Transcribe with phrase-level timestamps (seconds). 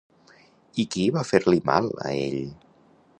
[0.83, 2.43] I qui va fer-li mal a ell?